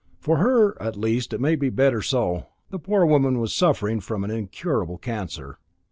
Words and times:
For 0.19 0.37
her, 0.37 0.81
at 0.81 0.95
least, 0.97 1.31
it 1.31 1.39
may 1.39 1.55
be 1.55 1.69
better 1.69 2.01
so. 2.01 2.47
The 2.71 2.79
poor 2.79 3.05
woman 3.05 3.37
was 3.37 3.53
suffering 3.53 3.99
from 3.99 4.23
an 4.23 4.31
incurable 4.31 4.97
cancer." 4.97 5.59